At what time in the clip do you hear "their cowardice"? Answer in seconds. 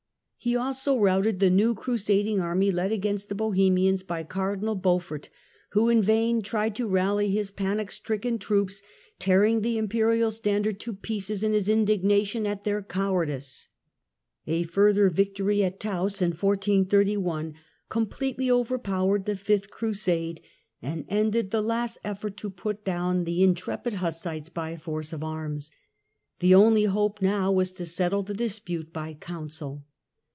12.63-13.67